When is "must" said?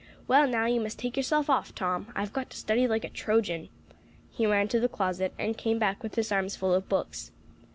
0.81-0.97